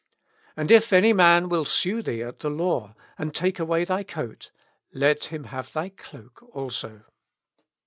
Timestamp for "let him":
4.91-5.43